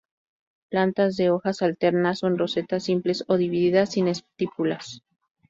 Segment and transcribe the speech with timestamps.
[0.71, 5.03] Plantas de hojas alternas o en roseta, simples o divididas, sin estípulas.